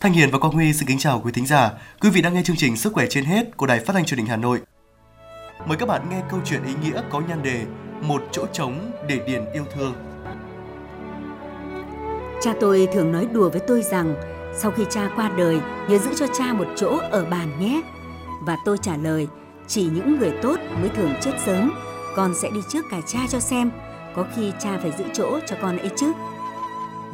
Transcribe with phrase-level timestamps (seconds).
[0.00, 1.70] Thanh Hiền và Quang Huy xin kính chào quý thính giả.
[2.00, 4.18] Quý vị đang nghe chương trình Sức khỏe trên hết của Đài Phát thanh Truyền
[4.18, 4.60] hình Hà Nội.
[5.66, 7.64] Mời các bạn nghe câu chuyện ý nghĩa có nhan đề
[8.02, 9.94] Một chỗ trống để điền yêu thương.
[12.42, 14.14] Cha tôi thường nói đùa với tôi rằng
[14.56, 17.80] sau khi cha qua đời nhớ giữ cho cha một chỗ ở bàn nhé.
[18.42, 19.28] Và tôi trả lời
[19.68, 21.72] chỉ những người tốt mới thường chết sớm,
[22.16, 23.70] con sẽ đi trước cả cha cho xem,
[24.16, 26.12] có khi cha phải giữ chỗ cho con ấy chứ.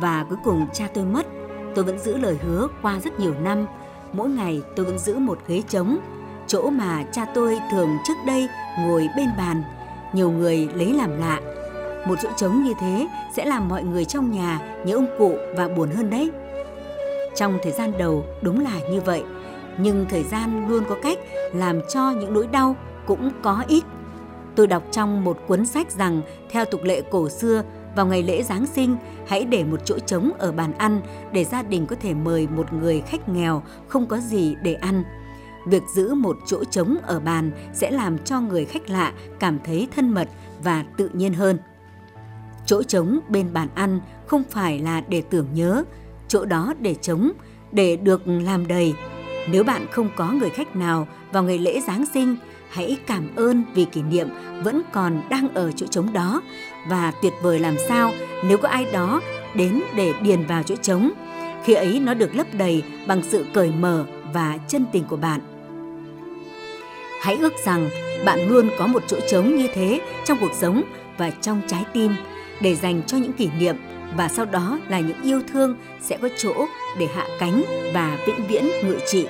[0.00, 1.26] Và cuối cùng cha tôi mất
[1.76, 3.66] tôi vẫn giữ lời hứa qua rất nhiều năm.
[4.12, 5.98] Mỗi ngày tôi vẫn giữ một ghế trống,
[6.46, 8.48] chỗ mà cha tôi thường trước đây
[8.80, 9.62] ngồi bên bàn.
[10.12, 11.40] Nhiều người lấy làm lạ.
[12.06, 15.68] Một chỗ trống như thế sẽ làm mọi người trong nhà nhớ ông cụ và
[15.68, 16.30] buồn hơn đấy.
[17.34, 19.24] Trong thời gian đầu đúng là như vậy,
[19.78, 21.18] nhưng thời gian luôn có cách
[21.54, 23.84] làm cho những nỗi đau cũng có ít.
[24.54, 26.20] Tôi đọc trong một cuốn sách rằng
[26.50, 27.62] theo tục lệ cổ xưa
[27.96, 31.00] vào ngày lễ Giáng sinh, hãy để một chỗ trống ở bàn ăn
[31.32, 35.04] để gia đình có thể mời một người khách nghèo không có gì để ăn.
[35.66, 39.88] Việc giữ một chỗ trống ở bàn sẽ làm cho người khách lạ cảm thấy
[39.96, 40.28] thân mật
[40.62, 41.58] và tự nhiên hơn.
[42.66, 45.84] Chỗ trống bên bàn ăn không phải là để tưởng nhớ,
[46.28, 47.32] chỗ đó để trống,
[47.72, 48.94] để được làm đầy.
[49.50, 52.36] Nếu bạn không có người khách nào vào ngày lễ Giáng sinh,
[52.76, 54.28] hãy cảm ơn vì kỷ niệm
[54.62, 56.42] vẫn còn đang ở chỗ trống đó
[56.88, 58.12] và tuyệt vời làm sao
[58.44, 59.20] nếu có ai đó
[59.54, 61.10] đến để điền vào chỗ trống.
[61.64, 65.40] Khi ấy nó được lấp đầy bằng sự cởi mở và chân tình của bạn.
[67.20, 67.88] Hãy ước rằng
[68.24, 70.82] bạn luôn có một chỗ trống như thế trong cuộc sống
[71.18, 72.12] và trong trái tim
[72.60, 73.76] để dành cho những kỷ niệm
[74.16, 76.66] và sau đó là những yêu thương sẽ có chỗ
[76.98, 77.62] để hạ cánh
[77.94, 79.26] và vĩnh viễn ngự trị.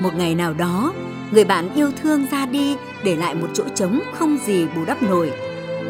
[0.00, 0.92] Một ngày nào đó,
[1.32, 5.02] người bạn yêu thương ra đi, để lại một chỗ trống không gì bù đắp
[5.02, 5.32] nổi.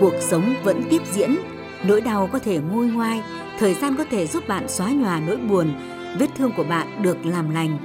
[0.01, 1.37] Cuộc sống vẫn tiếp diễn,
[1.85, 3.23] nỗi đau có thể nguôi ngoai,
[3.59, 5.73] thời gian có thể giúp bạn xóa nhòa nỗi buồn.
[6.19, 7.79] Vết thương của bạn được làm lành,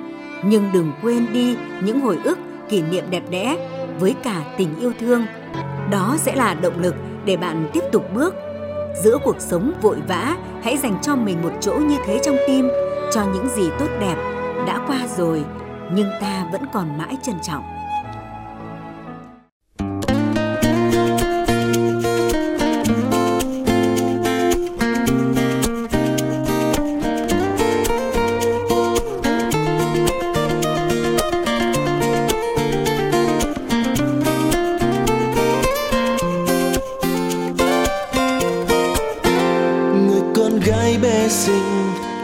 [0.46, 1.56] nhưng đừng quên đi
[1.86, 2.38] những hồi ức,
[2.70, 5.26] kỷ niệm đẹp đẽ với cả tình yêu thương.
[5.92, 8.36] Đó sẽ là động lực để bạn tiếp tục bước.
[9.04, 12.70] Giữa cuộc sống vội vã, hãy dành cho mình một chỗ như thế trong tim,
[13.14, 14.16] cho những gì tốt đẹp
[14.68, 15.44] đã qua rồi
[15.96, 17.64] nhưng ta vẫn còn mãi trân trọng.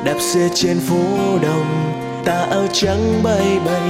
[0.05, 0.95] Đạp xe trên phố
[1.41, 1.65] đông
[2.29, 3.89] ta áo trắng bay bay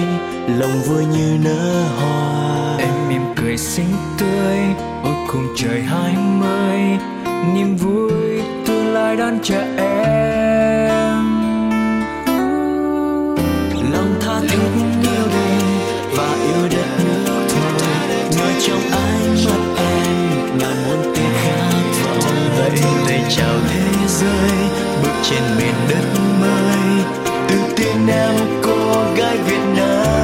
[0.58, 2.78] lòng vui như nở hoa.
[2.78, 4.58] Em mỉm cười xinh tươi
[5.04, 6.80] ôi cùng trời hai mươi
[7.54, 11.26] niềm vui tương lai đón chờ em.
[13.94, 14.70] Lòng tha thiết
[15.02, 15.62] yêu đêm
[16.18, 17.72] và yêu đất nước thôi.
[18.38, 21.74] Người trong ánh mắt em ngàn muôn tiếng khát
[22.04, 22.72] vọng vậy
[23.08, 24.52] tay chào thế giới
[25.04, 26.20] bước trên miền đất
[27.50, 30.19] từ tin em cô gái việt nam.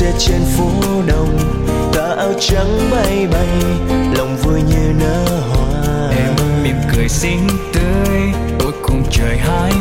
[0.00, 0.70] Xe trên phố
[1.06, 1.38] đông
[1.92, 3.48] tà áo trắng bay bay,
[4.16, 6.10] lòng vui như nở hoa.
[6.16, 8.20] Em mỉm cười xinh tươi,
[8.60, 9.72] ôi cùng trời hai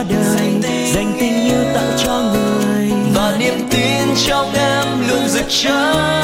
[0.00, 0.60] cho đời
[0.94, 2.90] dành tình yêu tặng cho người.
[3.14, 6.19] Và niềm tin trong em luôn rực cháy